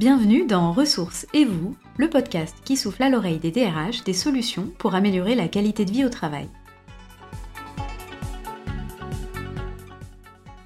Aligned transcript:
Bienvenue 0.00 0.44
dans 0.44 0.72
Ressources 0.72 1.24
et 1.34 1.44
vous, 1.44 1.76
le 1.98 2.10
podcast 2.10 2.56
qui 2.64 2.76
souffle 2.76 3.04
à 3.04 3.08
l'oreille 3.08 3.38
des 3.38 3.52
DRH 3.52 4.02
des 4.02 4.12
solutions 4.12 4.66
pour 4.76 4.96
améliorer 4.96 5.36
la 5.36 5.46
qualité 5.46 5.84
de 5.84 5.92
vie 5.92 6.04
au 6.04 6.08
travail. 6.08 6.48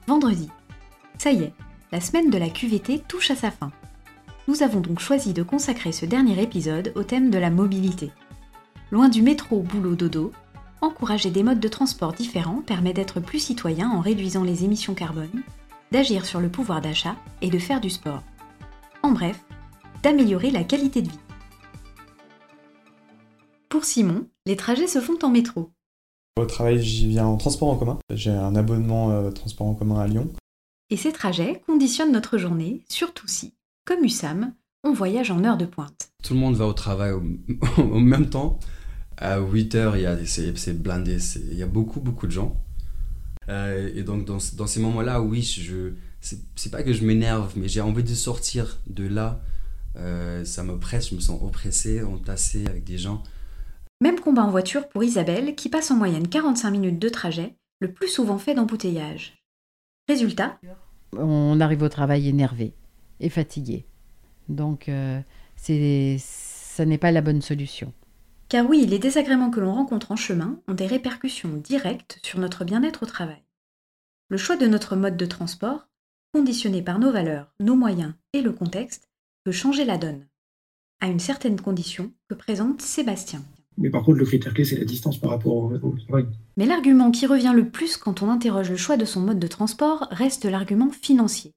Vendredi. 0.07 0.49
Ça 1.19 1.31
y 1.31 1.43
est, 1.43 1.53
la 1.93 2.01
semaine 2.01 2.31
de 2.31 2.39
la 2.39 2.49
QVT 2.49 3.03
touche 3.07 3.31
à 3.31 3.37
sa 3.37 3.51
fin. 3.51 3.71
Nous 4.49 4.63
avons 4.63 4.81
donc 4.81 4.99
choisi 4.99 5.35
de 5.35 5.43
consacrer 5.43 5.93
ce 5.93 6.07
dernier 6.07 6.43
épisode 6.43 6.93
au 6.95 7.03
thème 7.03 7.29
de 7.29 7.37
la 7.37 7.51
mobilité. 7.51 8.11
Loin 8.91 9.11
du 9.11 9.21
métro 9.21 9.61
boulot 9.61 9.95
dodo, 9.95 10.33
encourager 10.81 11.31
des 11.31 11.43
modes 11.43 11.61
de 11.61 11.69
transport 11.69 12.15
différents 12.15 12.63
permet 12.63 12.95
d'être 12.95 13.21
plus 13.21 13.41
citoyen 13.41 13.91
en 13.91 14.01
réduisant 14.01 14.43
les 14.43 14.65
émissions 14.65 14.95
carbone, 14.95 15.43
d'agir 15.93 16.25
sur 16.25 16.41
le 16.41 16.49
pouvoir 16.49 16.81
d'achat 16.81 17.17
et 17.43 17.51
de 17.51 17.59
faire 17.59 17.83
du 17.83 17.91
sport. 17.91 18.23
En 19.03 19.13
bref, 19.13 19.45
d'améliorer 20.03 20.51
la 20.51 20.65
qualité 20.65 21.03
de 21.03 21.09
vie. 21.09 21.19
Pour 23.69 23.85
Simon, 23.85 24.27
les 24.47 24.57
trajets 24.57 24.89
se 24.89 25.01
font 25.01 25.19
en 25.23 25.31
métro. 25.31 25.71
Au 26.37 26.47
travail, 26.47 26.83
j'y 26.83 27.09
viens 27.09 27.27
en 27.27 27.37
transport 27.37 27.69
en 27.69 27.77
commun. 27.77 27.99
J'ai 28.11 28.31
un 28.31 28.57
abonnement 28.57 29.11
euh, 29.11 29.31
transport 29.31 29.67
en 29.67 29.75
commun 29.75 30.01
à 30.01 30.07
Lyon. 30.07 30.33
Et 30.91 30.97
ces 30.97 31.13
trajets 31.13 31.63
conditionnent 31.67 32.13
notre 32.13 32.39
journée, 32.39 32.83
surtout 32.89 33.29
si, 33.29 33.55
comme 33.85 34.05
USAM, 34.05 34.55
on 34.85 34.93
voyage 34.93 35.31
en 35.31 35.45
heure 35.45 35.59
de 35.59 35.67
pointe. 35.67 36.11
Tout 36.23 36.35
le 36.35 36.41
monde 36.41 36.57
va 36.57 36.67
au 36.67 36.73
travail 36.73 37.13
au, 37.13 37.23
au 37.79 38.01
même 38.01 38.31
temps. 38.31 38.59
À 39.17 39.39
8 39.41 39.75
heures, 39.75 39.97
il 39.97 40.03
y 40.03 40.07
a, 40.07 40.17
c'est, 40.27 40.81
blindé, 40.81 41.19
il 41.37 41.59
y 41.59 41.63
a 41.63 41.67
beaucoup, 41.67 42.01
beaucoup 42.01 42.27
de 42.27 42.33
gens. 42.33 42.65
Euh, 43.49 43.91
et 43.95 44.03
donc, 44.03 44.25
dans, 44.25 44.39
dans 44.57 44.67
ces 44.67 44.81
moments-là, 44.81 45.21
oui, 45.21 45.43
je, 45.43 45.93
c'est, 46.21 46.71
pas 46.71 46.83
que 46.83 46.93
je 46.93 47.05
m'énerve, 47.05 47.53
mais 47.57 47.69
j'ai 47.69 47.81
envie 47.81 48.03
de 48.03 48.15
sortir 48.15 48.79
de 48.87 49.07
là. 49.07 49.41
Euh, 49.97 50.45
ça 50.45 50.63
me 50.63 50.79
presse, 50.79 51.11
je 51.11 51.15
me 51.15 51.21
sens 51.21 51.41
oppressé, 51.43 52.03
entassé 52.03 52.67
avec 52.67 52.85
des 52.85 52.99
gens. 52.99 53.23
Même 54.01 54.21
combat 54.21 54.43
en 54.43 54.51
voiture 54.51 54.89
pour 54.89 55.03
Isabelle, 55.03 55.55
qui 55.55 55.69
passe 55.69 55.91
en 55.91 55.97
moyenne 55.97 56.29
45 56.29 56.71
minutes 56.71 56.99
de 56.99 57.09
trajet, 57.09 57.57
le 57.81 57.93
plus 57.93 58.09
souvent 58.09 58.39
fait 58.39 58.55
d'embouteillage. 58.55 59.43
Résultat? 60.09 60.59
On 61.17 61.61
arrive 61.61 61.83
au 61.83 61.89
travail 61.89 62.29
énervé 62.29 62.75
et 63.21 63.29
fatigué. 63.29 63.87
Donc, 64.49 64.89
euh, 64.89 65.21
c'est, 65.57 66.17
ça 66.19 66.85
n'est 66.85 66.99
pas 66.99 67.11
la 67.11 67.21
bonne 67.21 67.43
solution. 67.43 67.93
Car 68.49 68.69
oui, 68.69 68.87
les 68.87 68.99
désagréments 68.99 69.51
que 69.51 69.61
l'on 69.61 69.75
rencontre 69.75 70.13
en 70.13 70.17
chemin 70.17 70.61
ont 70.69 70.75
des 70.75 70.87
répercussions 70.87 71.57
directes 71.57 72.19
sur 72.23 72.39
notre 72.39 72.65
bien-être 72.65 73.03
au 73.03 73.07
travail. 73.07 73.43
Le 74.31 74.37
choix 74.37 74.57
de 74.57 74.67
notre 74.67 74.97
mode 74.97 75.17
de 75.17 75.27
transport, 75.27 75.88
conditionné 76.39 76.83
par 76.83 77.01
nos 77.01 77.11
valeurs, 77.11 77.53
nos 77.59 77.75
moyens 77.75 78.13
et 78.33 78.43
le 78.43 78.53
contexte, 78.53 79.09
peut 79.43 79.51
changer 79.51 79.85
la 79.85 79.99
donne, 79.99 80.25
à 81.01 81.09
une 81.09 81.19
certaine 81.19 81.61
condition 81.61 82.13
que 82.29 82.37
présente 82.37 82.81
Sébastien. 82.81 83.43
Mais 83.77 83.91
par 83.91 84.05
contre, 84.05 84.19
le 84.19 84.25
critère 84.25 84.55
clé, 84.55 84.65
c'est 84.65 84.79
la 84.79 84.85
distance 84.85 85.19
par 85.19 85.31
rapport 85.31 85.53
au, 85.57 85.73
au 85.73 85.97
travail. 86.07 86.27
Mais 86.57 86.67
l'argument 86.67 87.11
qui 87.11 87.27
revient 87.27 87.53
le 87.57 87.69
plus 87.69 87.97
quand 87.97 88.23
on 88.23 88.31
interroge 88.31 88.71
le 88.71 88.77
choix 88.77 88.97
de 88.97 89.05
son 89.05 89.21
mode 89.21 89.41
de 89.41 89.49
transport 89.49 90.07
reste 90.13 90.45
l'argument 90.45 90.91
financier. 90.91 91.55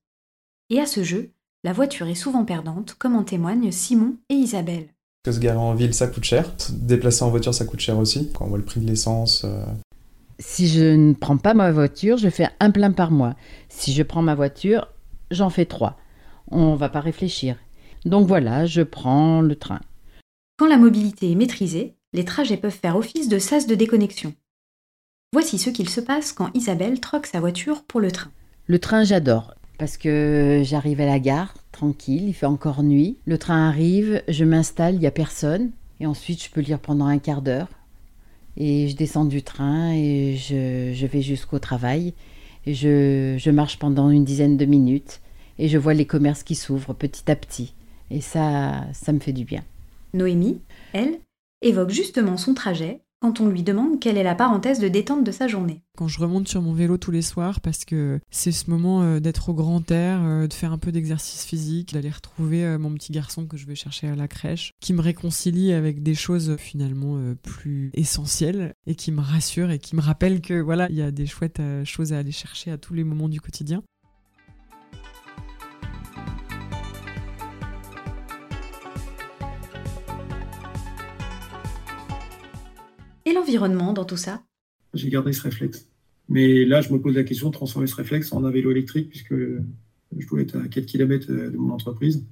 Et 0.72 0.80
à 0.80 0.88
ce 0.88 1.04
jeu, 1.04 1.30
la 1.64 1.74
voiture 1.74 2.08
est 2.08 2.16
souvent 2.16 2.44
perdante, 2.44 2.96
comme 2.98 3.16
en 3.16 3.24
témoignent 3.24 3.72
Simon 3.72 4.16
et 4.30 4.34
Isabelle. 4.34 4.88
Que 5.24 5.32
se 5.32 5.40
garer 5.40 5.60
en 5.60 5.76
ville, 5.76 5.94
ça 5.94 6.08
coûte 6.08 6.24
cher. 6.24 6.52
Se 6.58 6.72
déplacer 6.72 7.24
en 7.24 7.30
voiture, 7.30 7.54
ça 7.54 7.66
coûte 7.66 7.82
cher 7.82 8.00
aussi. 8.00 8.32
Quand 8.34 8.46
on 8.46 8.50
voit 8.50 8.58
le 8.58 8.66
prix 8.66 8.80
de 8.80 8.88
l'essence. 8.88 9.44
euh, 9.46 9.64
Si 10.42 10.68
je 10.68 10.84
ne 10.84 11.14
prends 11.14 11.38
pas 11.38 11.54
ma 11.54 11.72
voiture, 11.72 12.18
je 12.18 12.30
fais 12.30 12.48
un 12.60 12.72
plein 12.72 12.92
par 12.92 13.12
mois. 13.12 13.36
Si 13.70 13.94
je 13.94 14.02
prends 14.02 14.24
ma 14.24 14.34
voiture, 14.34 14.88
j'en 15.30 15.52
fais 15.52 15.66
trois. 15.66 15.98
On 16.50 16.74
va 16.74 16.90
pas 16.90 17.00
réfléchir. 17.00 17.58
Donc 18.06 18.28
voilà, 18.28 18.66
je 18.66 18.82
prends 18.82 19.42
le 19.42 19.56
train. 19.56 19.82
Quand 20.58 20.66
la 20.66 20.78
mobilité 20.78 21.32
est 21.32 21.36
maîtrisée, 21.36 21.96
les 22.14 22.26
trajets 22.26 22.58
peuvent 22.58 22.72
faire 22.72 22.98
office 22.98 23.30
de 23.30 23.38
sas 23.38 23.68
de 23.68 23.76
déconnexion. 23.76 24.34
Voici 25.32 25.60
ce 25.60 25.70
qu'il 25.70 25.88
se 25.88 26.02
passe 26.02 26.34
quand 26.34 26.50
Isabelle 26.56 27.00
troque 27.00 27.28
sa 27.28 27.40
voiture 27.40 27.84
pour 27.84 28.00
le 28.00 28.12
train. 28.12 28.32
Le 28.66 28.80
train, 28.80 29.04
j'adore. 29.04 29.54
Parce 29.78 29.98
que 29.98 30.62
j'arrive 30.66 31.02
à 31.02 31.06
la 31.06 31.20
gare, 31.20 31.54
tranquille, 31.72 32.28
il 32.28 32.34
fait 32.34 32.48
encore 32.48 32.82
nuit. 32.82 33.20
Le 33.26 33.38
train 33.38 33.68
arrive, 33.68 34.24
je 34.28 34.44
m'installe, 34.44 34.96
il 34.96 35.02
n'y 35.02 35.08
a 35.08 35.12
personne. 35.12 35.70
Et 36.00 36.08
ensuite, 36.08 36.44
je 36.44 36.50
peux 36.50 36.62
lire 36.62 36.80
pendant 36.80 37.06
un 37.06 37.20
quart 37.20 37.44
d'heure. 37.44 37.68
Et 38.58 38.90
je 38.90 38.96
descends 38.96 39.26
du 39.26 39.44
train 39.44 39.94
et 39.94 40.36
je, 40.36 40.92
je 40.94 41.06
vais 41.06 41.22
jusqu'au 41.22 41.60
travail. 41.60 42.14
Et 42.66 42.74
je, 42.74 43.36
je 43.38 43.52
marche 43.52 43.80
pendant 43.80 44.10
une 44.10 44.26
dizaine 44.26 44.58
de 44.58 44.66
minutes. 44.66 45.22
Et 45.58 45.68
je 45.68 45.78
vois 45.78 45.94
les 45.94 46.06
commerces 46.06 46.44
qui 46.44 46.56
s'ouvrent 46.56 46.94
petit 46.94 47.30
à 47.32 47.36
petit. 47.36 47.74
Et 48.10 48.22
ça, 48.22 48.86
ça 48.94 49.14
me 49.14 49.20
fait 49.20 49.34
du 49.34 49.46
bien. 49.46 49.64
Noémie, 50.14 50.60
elle, 50.94 51.20
évoque 51.62 51.92
justement 51.92 52.38
son 52.38 52.54
trajet 52.54 53.02
quand 53.22 53.40
on 53.40 53.48
lui 53.48 53.62
demande 53.62 54.00
quelle 54.00 54.18
est 54.18 54.24
la 54.24 54.34
parenthèse 54.34 54.80
de 54.80 54.88
détente 54.88 55.24
de 55.24 55.32
sa 55.32 55.48
journée. 55.48 55.84
Quand 55.96 56.08
je 56.08 56.20
remonte 56.20 56.48
sur 56.48 56.62
mon 56.62 56.74
vélo 56.74 56.98
tous 56.98 57.12
les 57.12 57.22
soirs, 57.22 57.62
parce 57.62 57.86
que 57.86 58.20
c'est 58.32 58.52
ce 58.52 58.70
moment 58.70 59.04
euh, 59.04 59.20
d'être 59.20 59.50
au 59.50 59.54
grand 59.54 59.90
air, 59.92 60.22
euh, 60.24 60.48
de 60.48 60.54
faire 60.54 60.72
un 60.72 60.80
peu 60.80 60.92
d'exercice 60.92 61.46
physique, 61.46 61.94
d'aller 61.94 62.10
retrouver 62.10 62.66
euh, 62.66 62.80
mon 62.80 62.92
petit 62.96 63.12
garçon 63.12 63.46
que 63.46 63.58
je 63.58 63.68
vais 63.68 63.76
chercher 63.76 64.08
à 64.08 64.16
la 64.16 64.28
crèche, 64.28 64.72
qui 64.80 64.94
me 64.94 65.02
réconcilie 65.02 65.72
avec 65.72 66.02
des 66.02 66.16
choses 66.16 66.56
finalement 66.58 67.20
plus 67.44 67.92
essentielles 67.94 68.74
et 68.88 68.96
qui 68.96 69.12
me 69.12 69.22
rassure 69.22 69.70
et 69.70 69.78
qui 69.78 69.96
me 69.96 70.02
rappelle 70.02 70.42
que 70.42 70.60
voilà, 70.60 70.88
il 70.90 70.96
y 70.96 71.02
a 71.02 71.12
des 71.12 71.28
chouettes 71.28 71.62
choses 71.84 72.14
à 72.14 72.18
aller 72.18 72.32
chercher 72.32 72.72
à 72.72 72.78
tous 72.78 72.94
les 72.94 73.04
moments 73.04 73.30
du 73.30 73.40
quotidien. 73.40 73.84
Et 83.32 83.34
l'environnement 83.34 83.94
dans 83.94 84.04
tout 84.04 84.18
ça? 84.18 84.44
J'ai 84.94 85.10
gardé 85.10 85.32
ce 85.32 85.44
réflexe. 85.44 85.88
Mais 86.28 86.66
là, 86.66 86.82
je 86.82 86.92
me 86.92 87.00
pose 87.00 87.16
la 87.16 87.24
question 87.24 87.48
de 87.48 87.54
transformer 87.54 87.88
ce 87.88 87.96
réflexe 87.96 88.34
en 88.34 88.44
un 88.44 88.52
vélo 88.52 88.72
électrique, 88.72 89.08
puisque 89.08 89.34
je 89.34 90.28
dois 90.28 90.42
être 90.42 90.58
à 90.58 90.68
4 90.68 90.86
km 90.86 91.32
de 91.32 91.56
mon 91.56 91.74
entreprise. 91.74 92.26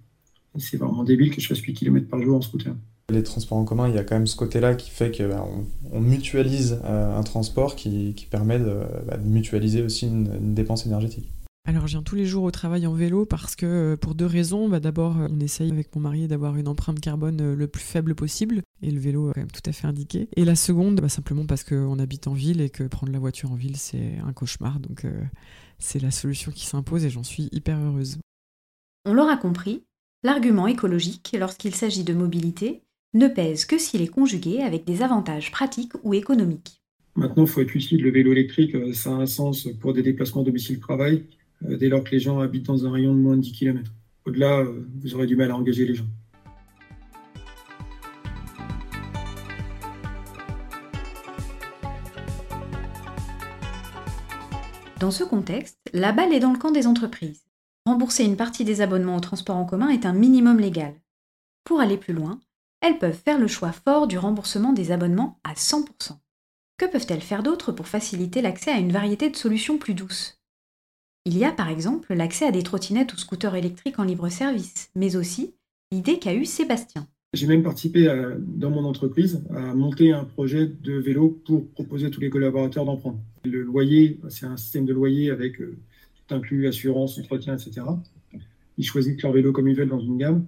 Et 0.57 0.59
c'est 0.59 0.75
vraiment 0.75 1.05
débile 1.05 1.33
que 1.33 1.39
je 1.39 1.47
fasse 1.47 1.59
8 1.59 1.73
km 1.73 2.09
par 2.09 2.21
jour 2.21 2.35
en 2.35 2.41
scooter. 2.41 2.75
Les 3.13 3.23
transports 3.23 3.57
en 3.57 3.63
commun, 3.63 3.87
il 3.87 3.95
y 3.95 3.97
a 3.97 4.03
quand 4.03 4.15
même 4.15 4.27
ce 4.27 4.35
côté-là 4.35 4.75
qui 4.75 4.89
fait 4.89 5.15
qu'on 5.15 5.65
on 5.89 6.01
mutualise 6.01 6.81
euh, 6.83 7.17
un 7.17 7.23
transport 7.23 7.77
qui, 7.77 8.13
qui 8.13 8.25
permet 8.25 8.59
de, 8.59 8.81
bah, 9.07 9.15
de 9.15 9.25
mutualiser 9.25 9.81
aussi 9.81 10.05
une, 10.05 10.29
une 10.41 10.53
dépense 10.53 10.85
énergétique. 10.85 11.31
Alors 11.69 11.85
je 11.85 11.91
viens 11.91 12.01
tous 12.01 12.15
les 12.15 12.25
jours 12.25 12.45
au 12.45 12.49
travail 12.49 12.87
en 12.87 12.93
vélo 12.93 13.27
parce 13.27 13.55
que 13.55 13.67
euh, 13.67 13.95
pour 13.95 14.15
deux 14.15 14.25
raisons. 14.25 14.67
Bah, 14.67 14.79
D'abord, 14.79 15.19
euh, 15.19 15.27
on 15.29 15.39
essaye 15.39 15.71
avec 15.71 15.95
mon 15.95 16.01
mari 16.01 16.27
d'avoir 16.27 16.57
une 16.57 16.67
empreinte 16.67 16.99
carbone 16.99 17.39
euh, 17.41 17.55
le 17.55 17.67
plus 17.67 17.83
faible 17.83 18.15
possible 18.15 18.63
et 18.81 18.89
le 18.89 18.99
vélo 18.99 19.29
est 19.29 19.33
quand 19.35 19.41
même 19.41 19.51
tout 19.51 19.61
à 19.67 19.71
fait 19.71 19.85
indiqué. 19.85 20.29
Et 20.35 20.45
la 20.45 20.55
seconde, 20.55 20.99
bah, 20.99 21.09
simplement 21.09 21.45
parce 21.45 21.63
qu'on 21.63 21.99
habite 21.99 22.25
en 22.27 22.33
ville 22.33 22.59
et 22.59 22.71
que 22.71 22.85
prendre 22.85 23.13
la 23.13 23.19
voiture 23.19 23.51
en 23.51 23.55
ville 23.55 23.77
c'est 23.77 24.17
un 24.25 24.33
cauchemar. 24.33 24.79
Donc 24.79 25.05
euh, 25.05 25.21
c'est 25.77 26.01
la 26.01 26.09
solution 26.09 26.51
qui 26.51 26.65
s'impose 26.65 27.05
et 27.05 27.11
j'en 27.11 27.21
suis 27.21 27.49
hyper 27.51 27.77
heureuse. 27.77 28.17
On 29.05 29.13
l'aura 29.13 29.37
compris, 29.37 29.83
l'argument 30.23 30.65
écologique, 30.65 31.37
lorsqu'il 31.39 31.75
s'agit 31.75 32.03
de 32.03 32.15
mobilité, 32.15 32.81
ne 33.13 33.27
pèse 33.27 33.65
que 33.65 33.77
s'il 33.77 34.01
est 34.01 34.07
conjugué 34.07 34.61
avec 34.61 34.85
des 34.85 35.03
avantages 35.03 35.51
pratiques 35.51 35.93
ou 36.01 36.15
économiques. 36.15 36.81
Maintenant, 37.15 37.43
il 37.43 37.49
faut 37.49 37.61
être 37.61 37.73
lucide. 37.73 38.01
Le 38.01 38.09
vélo 38.09 38.31
électrique, 38.31 38.75
ça 38.95 39.11
a 39.11 39.13
un 39.13 39.27
sens 39.27 39.67
pour 39.79 39.93
des 39.93 40.01
déplacements 40.01 40.41
domicile-travail, 40.41 41.25
dès 41.61 41.89
lors 41.89 42.03
que 42.03 42.11
les 42.11 42.19
gens 42.19 42.39
habitent 42.39 42.65
dans 42.65 42.85
un 42.85 42.91
rayon 42.91 43.13
de 43.13 43.19
moins 43.19 43.35
de 43.35 43.41
10 43.41 43.51
km. 43.51 43.91
Au-delà, 44.25 44.59
euh, 44.59 44.87
vous 45.01 45.15
aurez 45.15 45.27
du 45.27 45.35
mal 45.35 45.51
à 45.51 45.55
engager 45.55 45.85
les 45.85 45.95
gens. 45.95 46.05
Dans 54.99 55.11
ce 55.11 55.23
contexte, 55.23 55.77
la 55.93 56.11
balle 56.11 56.33
est 56.33 56.41
dans 56.41 56.51
le 56.51 56.59
camp 56.59 56.71
des 56.71 56.85
entreprises. 56.85 57.45
Rembourser 57.85 58.25
une 58.25 58.35
partie 58.35 58.65
des 58.65 58.81
abonnements 58.81 59.15
au 59.15 59.21
transport 59.21 59.55
en 59.55 59.65
commun 59.65 59.89
est 59.89 60.05
un 60.05 60.11
minimum 60.11 60.59
légal. 60.59 60.93
Pour 61.63 61.79
aller 61.79 61.97
plus 61.97 62.13
loin, 62.13 62.39
elles 62.81 62.99
peuvent 62.99 63.17
faire 63.17 63.39
le 63.39 63.47
choix 63.47 63.71
fort 63.71 64.07
du 64.07 64.17
remboursement 64.17 64.73
des 64.73 64.91
abonnements 64.91 65.39
à 65.45 65.53
100%. 65.53 65.85
Que 66.77 66.85
peuvent-elles 66.85 67.21
faire 67.21 67.43
d'autre 67.43 67.71
pour 67.71 67.87
faciliter 67.87 68.41
l'accès 68.41 68.71
à 68.71 68.77
une 68.77 68.91
variété 68.91 69.29
de 69.29 69.35
solutions 69.35 69.77
plus 69.77 69.93
douces? 69.93 70.38
Il 71.25 71.37
y 71.37 71.43
a 71.43 71.51
par 71.51 71.69
exemple 71.69 72.13
l'accès 72.13 72.45
à 72.45 72.51
des 72.51 72.63
trottinettes 72.63 73.13
ou 73.13 73.17
scooters 73.17 73.55
électriques 73.55 73.99
en 73.99 74.03
libre 74.03 74.29
service, 74.29 74.89
mais 74.95 75.15
aussi 75.15 75.53
l'idée 75.91 76.17
qu'a 76.17 76.33
eue 76.33 76.45
Sébastien. 76.45 77.07
J'ai 77.33 77.45
même 77.45 77.61
participé 77.61 78.07
à- 78.07 78.35
dans 78.39 78.71
mon 78.71 78.85
entreprise 78.85 79.43
à 79.53 79.73
monter 79.75 80.11
un 80.11 80.23
projet 80.23 80.65
de 80.65 80.93
vélo 80.93 81.39
pour 81.45 81.67
proposer 81.69 82.07
à 82.07 82.09
tous 82.09 82.21
les 82.21 82.29
collaborateurs 82.29 82.85
d'en 82.85 82.97
prendre. 82.97 83.19
Le 83.45 83.61
loyer, 83.61 84.19
c'est 84.29 84.45
un 84.45 84.57
système 84.57 84.85
de 84.85 84.93
loyer 84.93 85.29
avec 85.29 85.61
euh, 85.61 85.77
tout 86.15 86.33
inclus, 86.33 86.67
assurance, 86.67 87.19
entretien, 87.19 87.55
etc. 87.55 87.81
Ils 88.77 88.85
choisissent 88.85 89.21
leur 89.21 89.31
vélo 89.31 89.51
comme 89.51 89.67
ils 89.67 89.75
veulent 89.75 89.89
dans 89.89 89.99
une 89.99 90.17
gamme. 90.17 90.45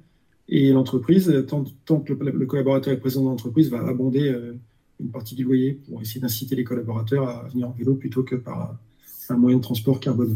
Et 0.50 0.72
l'entreprise, 0.72 1.32
tant, 1.48 1.64
que 2.00 2.14
le, 2.14 2.46
collaborateur 2.46 2.94
est 2.94 3.00
présent 3.00 3.24
dans 3.24 3.30
l'entreprise, 3.30 3.70
va 3.70 3.86
abonder 3.88 4.30
euh, 4.30 4.54
une 5.00 5.12
partie 5.12 5.36
du 5.36 5.44
loyer 5.44 5.74
pour 5.88 6.02
essayer 6.02 6.20
d'inciter 6.20 6.56
les 6.56 6.64
collaborateurs 6.64 7.28
à 7.28 7.48
venir 7.50 7.70
en 7.70 7.72
vélo 7.72 7.94
plutôt 7.94 8.24
que 8.24 8.36
par 8.36 8.78
un 9.30 9.38
moyen 9.38 9.58
de 9.58 9.64
transport 9.64 10.00
carboné. 10.00 10.36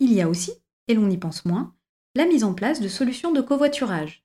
Il 0.00 0.12
y 0.12 0.20
a 0.20 0.28
aussi, 0.28 0.52
et 0.88 0.94
l'on 0.94 1.10
y 1.10 1.16
pense 1.16 1.44
moins, 1.44 1.74
la 2.14 2.26
mise 2.26 2.44
en 2.44 2.54
place 2.54 2.80
de 2.80 2.88
solutions 2.88 3.32
de 3.32 3.40
covoiturage. 3.40 4.24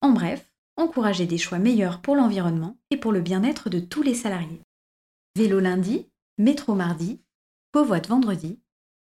En 0.00 0.10
bref, 0.10 0.52
encourager 0.76 1.26
des 1.26 1.38
choix 1.38 1.58
meilleurs 1.58 2.00
pour 2.00 2.14
l'environnement 2.14 2.76
et 2.90 2.96
pour 2.96 3.12
le 3.12 3.20
bien-être 3.20 3.68
de 3.68 3.80
tous 3.80 4.02
les 4.02 4.14
salariés. 4.14 4.62
Vélo 5.36 5.60
lundi, 5.60 6.06
métro 6.38 6.74
mardi, 6.74 7.20
covoite 7.72 8.08
vendredi. 8.08 8.60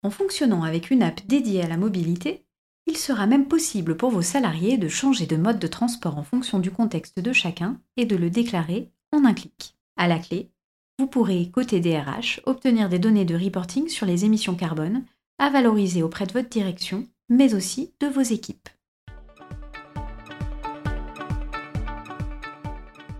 En 0.03 0.09
fonctionnant 0.09 0.63
avec 0.63 0.89
une 0.89 1.03
app 1.03 1.25
dédiée 1.27 1.61
à 1.61 1.67
la 1.67 1.77
mobilité, 1.77 2.45
il 2.87 2.97
sera 2.97 3.27
même 3.27 3.47
possible 3.47 3.95
pour 3.95 4.09
vos 4.09 4.23
salariés 4.23 4.77
de 4.77 4.87
changer 4.87 5.27
de 5.27 5.37
mode 5.37 5.59
de 5.59 5.67
transport 5.67 6.17
en 6.17 6.23
fonction 6.23 6.59
du 6.59 6.71
contexte 6.71 7.19
de 7.19 7.31
chacun 7.31 7.79
et 7.95 8.05
de 8.05 8.15
le 8.15 8.31
déclarer 8.31 8.91
en 9.11 9.23
un 9.25 9.33
clic. 9.33 9.75
À 9.97 10.07
la 10.07 10.17
clé, 10.17 10.51
vous 10.97 11.07
pourrez, 11.07 11.49
côté 11.51 11.79
DRH, 11.79 12.41
obtenir 12.45 12.89
des 12.89 12.99
données 12.99 13.25
de 13.25 13.35
reporting 13.35 13.87
sur 13.87 14.05
les 14.05 14.25
émissions 14.25 14.55
carbone 14.55 15.05
à 15.37 15.49
valoriser 15.49 16.03
auprès 16.03 16.25
de 16.25 16.33
votre 16.33 16.49
direction, 16.49 17.07
mais 17.29 17.53
aussi 17.53 17.93
de 17.99 18.07
vos 18.07 18.21
équipes. 18.21 18.69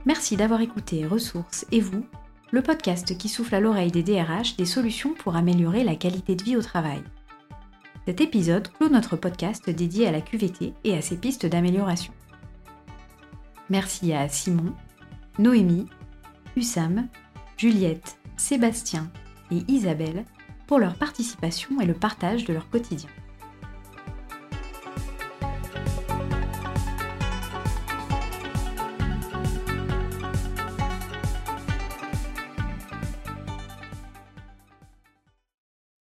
Merci 0.05 0.35
d'avoir 0.35 0.61
écouté 0.61 1.05
Ressources 1.05 1.65
et 1.71 1.79
vous, 1.79 2.05
le 2.51 2.61
podcast 2.61 3.17
qui 3.17 3.29
souffle 3.29 3.55
à 3.55 3.59
l'oreille 3.59 3.91
des 3.91 4.03
DRH 4.03 4.57
des 4.57 4.65
solutions 4.65 5.13
pour 5.13 5.35
améliorer 5.35 5.83
la 5.83 5.95
qualité 5.95 6.35
de 6.35 6.43
vie 6.43 6.57
au 6.57 6.61
travail. 6.61 7.01
Cet 8.05 8.19
épisode 8.19 8.67
clôt 8.73 8.89
notre 8.89 9.15
podcast 9.15 9.69
dédié 9.69 10.07
à 10.07 10.11
la 10.11 10.21
QVT 10.21 10.73
et 10.83 10.97
à 10.97 11.01
ses 11.01 11.17
pistes 11.17 11.45
d'amélioration. 11.45 12.13
Merci 13.69 14.11
à 14.11 14.27
Simon, 14.27 14.73
Noémie, 15.37 15.87
Hussam, 16.55 17.07
Juliette, 17.57 18.17
Sébastien 18.37 19.09
et 19.51 19.63
Isabelle 19.67 20.25
pour 20.71 20.79
leur 20.79 20.95
participation 20.95 21.81
et 21.81 21.85
le 21.85 21.93
partage 21.93 22.45
de 22.45 22.53
leur 22.53 22.69
quotidien. 22.69 23.09